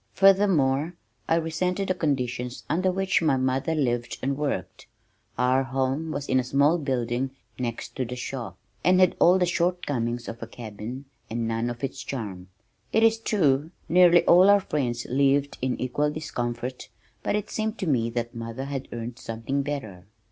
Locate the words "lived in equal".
15.07-16.09